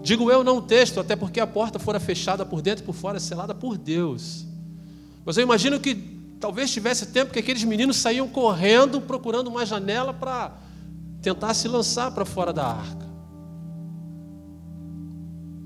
[0.02, 3.19] Digo eu não texto, até porque a porta fora fechada por dentro e por fora,
[3.19, 4.45] selada por Deus.
[5.26, 6.12] Mas eu imagino que
[6.43, 10.51] Talvez tivesse tempo que aqueles meninos saíam correndo, procurando uma janela para
[11.21, 13.08] tentar se lançar para fora da arca.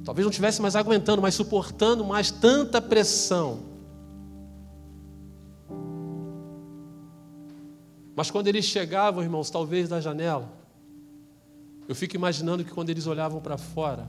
[0.05, 3.61] Talvez não tivesse mais aguentando, mais suportando mais tanta pressão.
[8.15, 10.47] Mas quando eles chegavam, irmãos, talvez da janela,
[11.87, 14.07] eu fico imaginando que quando eles olhavam para fora,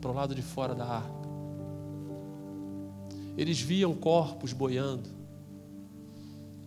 [0.00, 1.28] para o lado de fora da arca,
[3.36, 5.15] eles viam corpos boiando,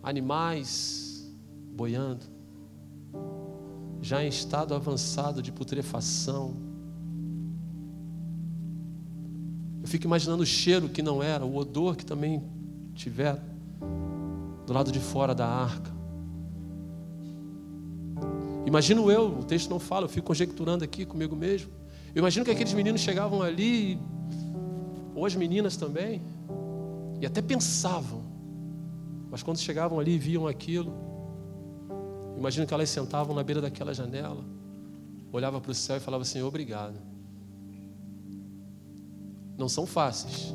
[0.02, 1.30] animais
[1.72, 2.24] boiando,
[4.00, 6.56] já em estado avançado de putrefação.
[9.82, 12.42] Eu fico imaginando o cheiro que não era, o odor que também
[12.94, 13.42] tiveram
[14.66, 15.90] do lado de fora da arca.
[18.66, 21.70] Imagino eu, o texto não fala, eu fico conjecturando aqui comigo mesmo.
[22.14, 23.98] Eu imagino que aqueles meninos chegavam ali,
[25.14, 26.22] ou as meninas também,
[27.20, 28.22] e até pensavam:
[29.30, 30.92] mas quando chegavam ali e viam aquilo,
[32.36, 34.44] imagino que elas sentavam na beira daquela janela,
[35.32, 36.98] olhava para o céu e falava assim: obrigado.
[39.56, 40.52] Não são fáceis,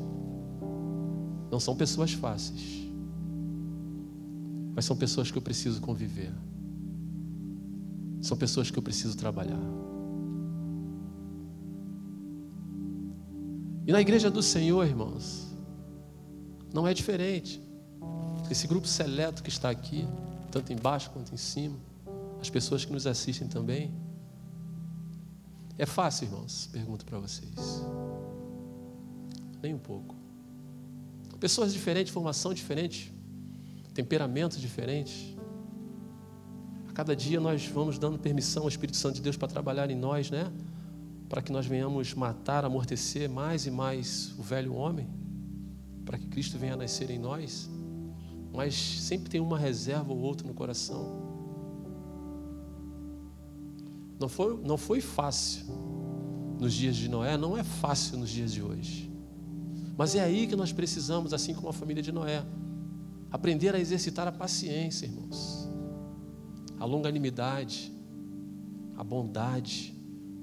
[1.50, 2.90] não são pessoas fáceis,
[4.76, 6.34] mas são pessoas que eu preciso conviver,
[8.22, 9.62] são pessoas que eu preciso trabalhar.
[13.88, 15.56] E na igreja do Senhor, irmãos,
[16.74, 17.65] não é diferente.
[18.50, 20.08] Esse grupo seleto que está aqui,
[20.52, 21.78] tanto embaixo quanto em cima,
[22.40, 23.92] as pessoas que nos assistem também.
[25.78, 26.70] É fácil, irmãos?
[26.72, 27.84] Pergunto para vocês.
[29.62, 30.16] Nem um pouco.
[31.40, 33.14] Pessoas diferentes, formação diferente,
[33.94, 35.36] temperamentos diferentes.
[36.94, 40.32] cada dia nós vamos dando permissão ao Espírito Santo de Deus para trabalhar em nós,
[40.32, 40.50] né?
[41.28, 45.10] Para que nós venhamos matar, amortecer mais e mais o velho homem,
[46.06, 47.70] para que Cristo venha a nascer em nós.
[48.56, 51.24] Mas sempre tem uma reserva ou outra no coração.
[54.20, 55.66] Não foi, não foi fácil
[56.60, 59.12] nos dias de Noé, não é fácil nos dias de hoje.
[59.98, 62.46] Mas é aí que nós precisamos, assim como a família de Noé,
[63.30, 65.70] aprender a exercitar a paciência, irmãos,
[66.80, 67.94] a longanimidade,
[68.96, 69.94] a bondade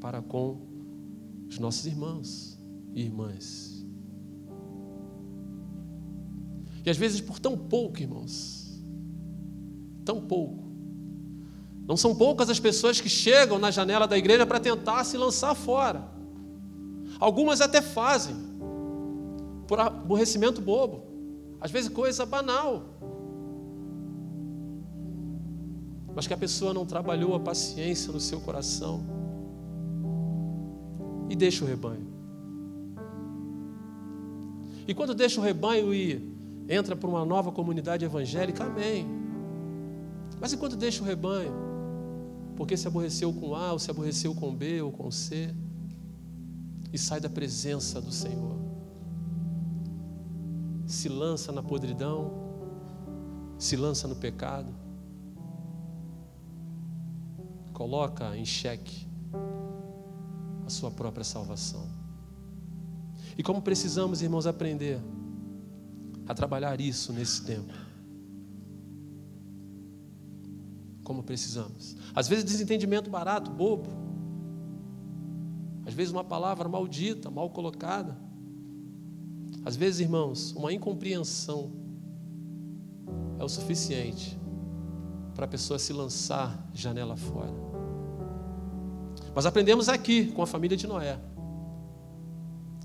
[0.00, 0.60] para com
[1.48, 2.58] os nossos irmãos
[2.94, 3.71] e irmãs.
[6.84, 8.82] E às vezes por tão pouco, irmãos,
[10.04, 10.62] tão pouco,
[11.86, 15.54] não são poucas as pessoas que chegam na janela da igreja para tentar se lançar
[15.54, 16.02] fora.
[17.18, 18.36] Algumas até fazem,
[19.66, 21.04] por aborrecimento bobo,
[21.60, 22.84] às vezes coisa banal.
[26.14, 29.04] Mas que a pessoa não trabalhou a paciência no seu coração
[31.28, 32.06] e deixa o rebanho.
[34.86, 36.31] E quando deixa o rebanho e
[36.72, 39.06] entra para uma nova comunidade evangélica, amém.
[40.40, 41.52] Mas enquanto deixa o rebanho,
[42.56, 45.54] porque se aborreceu com A, ou se aborreceu com B, ou com C,
[46.92, 48.56] e sai da presença do Senhor.
[50.86, 52.32] Se lança na podridão,
[53.58, 54.74] se lança no pecado,
[57.72, 59.06] coloca em xeque
[60.66, 61.86] a sua própria salvação.
[63.36, 65.00] E como precisamos, irmãos, aprender
[66.32, 67.72] a trabalhar isso nesse tempo.
[71.12, 71.96] como precisamos.
[72.14, 73.88] Às vezes desentendimento barato, bobo.
[75.86, 78.16] Às vezes uma palavra maldita, mal colocada.
[79.64, 81.70] Às vezes, irmãos, uma incompreensão
[83.38, 84.38] é o suficiente
[85.34, 87.52] para a pessoa se lançar janela fora.
[89.34, 91.18] Mas aprendemos aqui com a família de Noé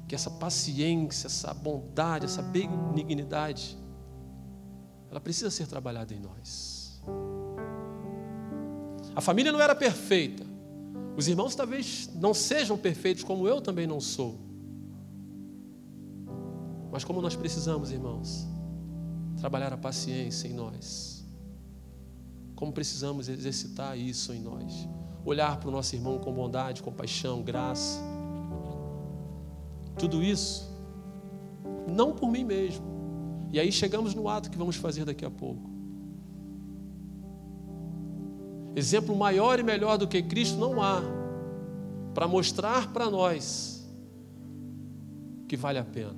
[0.07, 3.77] que essa paciência, essa bondade, essa benignidade,
[5.11, 7.01] ela precisa ser trabalhada em nós.
[9.15, 10.45] A família não era perfeita.
[11.17, 14.39] Os irmãos talvez não sejam perfeitos, como eu também não sou.
[16.91, 18.47] Mas como nós precisamos, irmãos,
[19.37, 21.25] trabalhar a paciência em nós.
[22.55, 24.87] Como precisamos exercitar isso em nós.
[25.25, 27.99] Olhar para o nosso irmão com bondade, compaixão, graça.
[29.97, 30.69] Tudo isso,
[31.87, 32.85] não por mim mesmo.
[33.51, 35.69] E aí chegamos no ato que vamos fazer daqui a pouco.
[38.75, 41.01] Exemplo maior e melhor do que Cristo não há
[42.13, 43.87] para mostrar para nós
[45.47, 46.15] que vale a pena.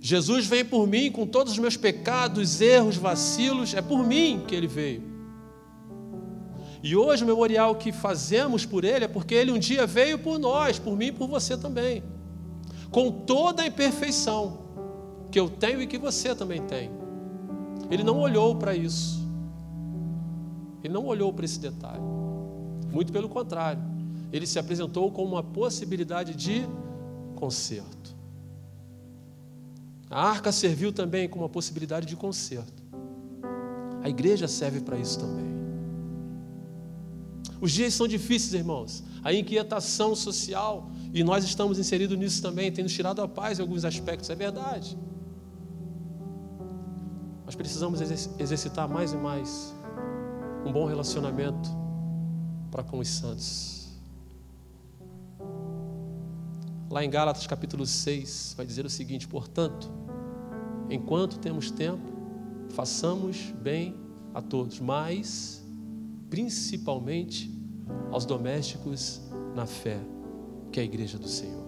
[0.00, 4.54] Jesus vem por mim com todos os meus pecados, erros, vacilos, é por mim que
[4.54, 5.17] ele veio.
[6.82, 10.38] E hoje o memorial que fazemos por ele é porque ele um dia veio por
[10.38, 12.02] nós, por mim e por você também.
[12.90, 14.58] Com toda a imperfeição
[15.30, 16.90] que eu tenho e que você também tem.
[17.90, 19.26] Ele não olhou para isso.
[20.82, 22.02] Ele não olhou para esse detalhe.
[22.92, 23.82] Muito pelo contrário,
[24.32, 26.66] ele se apresentou como uma possibilidade de
[27.34, 28.16] conserto.
[30.10, 32.82] A arca serviu também como uma possibilidade de conserto.
[34.02, 35.57] A igreja serve para isso também.
[37.60, 39.02] Os dias são difíceis, irmãos.
[39.22, 43.84] A inquietação social, e nós estamos inseridos nisso também, tendo tirado a paz em alguns
[43.84, 44.96] aspectos, é verdade.
[47.44, 48.00] Nós precisamos
[48.38, 49.74] exercitar mais e mais
[50.66, 51.68] um bom relacionamento
[52.70, 53.88] para com os santos.
[56.90, 59.90] Lá em Gálatas capítulo 6, vai dizer o seguinte: portanto,
[60.90, 62.06] enquanto temos tempo,
[62.70, 63.96] façamos bem
[64.34, 65.57] a todos, mas
[66.30, 67.50] principalmente
[68.10, 69.20] aos domésticos
[69.54, 69.98] na fé,
[70.70, 71.66] que é a igreja do Senhor.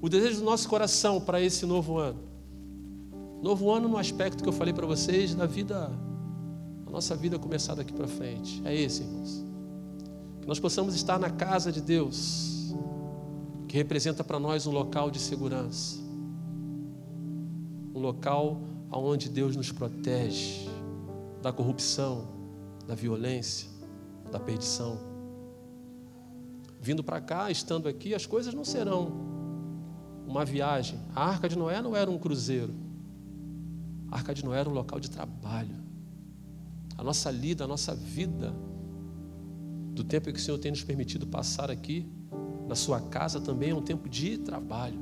[0.00, 2.20] O desejo do nosso coração para esse novo ano,
[3.42, 5.90] novo ano no aspecto que eu falei para vocês da vida
[6.96, 8.62] nossa vida começar daqui para frente.
[8.64, 9.44] É esse, irmãos.
[10.40, 12.74] Que nós possamos estar na casa de Deus,
[13.68, 15.98] que representa para nós um local de segurança,
[17.94, 20.70] um local onde Deus nos protege
[21.42, 22.26] da corrupção,
[22.86, 23.68] da violência,
[24.30, 24.98] da perdição.
[26.80, 29.12] Vindo para cá, estando aqui, as coisas não serão
[30.26, 31.00] uma viagem.
[31.14, 32.74] A arca de Noé não era um cruzeiro.
[34.10, 35.86] A arca de Noé era um local de trabalho
[36.96, 38.54] a nossa lida, a nossa vida,
[39.92, 42.06] do tempo que o Senhor tem nos permitido passar aqui,
[42.66, 44.98] na sua casa também é um tempo de trabalho.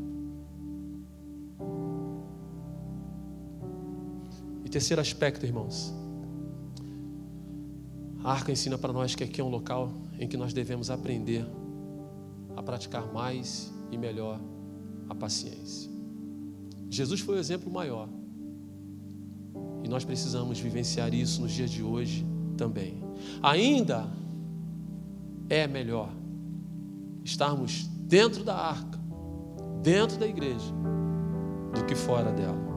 [4.65, 5.95] E terceiro aspecto, irmãos,
[8.25, 11.47] A arca ensina para nós que aqui é um local em que nós devemos aprender
[12.57, 14.41] a praticar mais e melhor
[15.11, 15.91] a paciência.
[16.89, 18.09] Jesus foi o exemplo maior.
[19.83, 22.25] E nós precisamos vivenciar isso nos dias de hoje
[22.57, 23.05] também.
[23.43, 24.09] Ainda
[25.51, 26.11] é melhor
[27.23, 28.99] estarmos dentro da arca,
[29.83, 30.73] dentro da igreja,
[31.75, 32.74] do que fora dela.